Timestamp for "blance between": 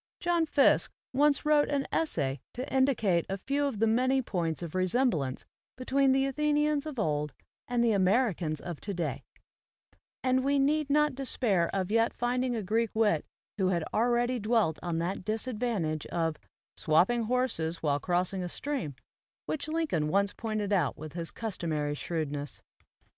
5.10-6.12